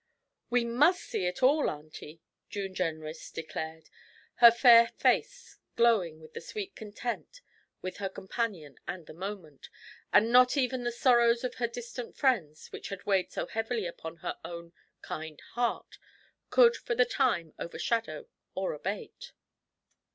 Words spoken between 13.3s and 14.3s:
so heavily upon